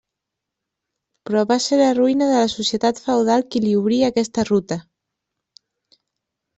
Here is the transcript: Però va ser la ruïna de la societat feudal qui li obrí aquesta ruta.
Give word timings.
Però 1.29 1.43
va 1.51 1.57
ser 1.65 1.79
la 1.83 1.91
ruïna 1.99 2.31
de 2.33 2.39
la 2.45 2.49
societat 2.55 3.05
feudal 3.05 3.47
qui 3.53 3.65
li 3.69 3.77
obrí 3.85 4.03
aquesta 4.11 4.51
ruta. 4.53 4.83